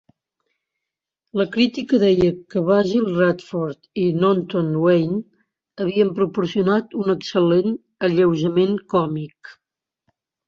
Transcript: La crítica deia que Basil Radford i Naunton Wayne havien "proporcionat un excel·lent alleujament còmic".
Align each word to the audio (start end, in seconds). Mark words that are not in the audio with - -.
La 1.39 1.43
crítica 1.55 1.97
deia 2.03 2.29
que 2.53 2.63
Basil 2.69 3.03
Radford 3.17 3.83
i 4.03 4.05
Naunton 4.23 4.71
Wayne 4.85 5.19
havien 5.85 6.11
"proporcionat 6.21 6.97
un 7.03 7.13
excel·lent 7.17 7.69
alleujament 8.09 8.75
còmic". 8.95 9.53